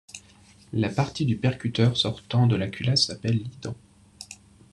[0.73, 3.75] La partie du percuteur sortant de la culasse s'appelle l'ident.